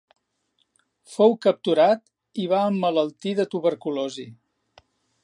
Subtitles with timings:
[1.15, 2.01] Fou capturat
[2.45, 4.27] i va emmalaltir de tuberculosi.